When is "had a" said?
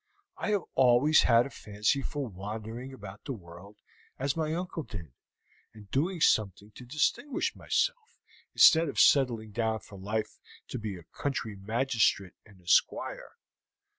1.21-1.51